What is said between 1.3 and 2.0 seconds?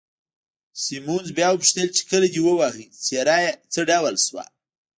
بیا وپوښتل